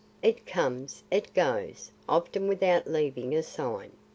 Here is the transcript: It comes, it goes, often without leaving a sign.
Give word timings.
It 0.23 0.47
comes, 0.47 1.03
it 1.11 1.31
goes, 1.35 1.91
often 2.09 2.47
without 2.47 2.87
leaving 2.87 3.35
a 3.35 3.43
sign. 3.43 3.91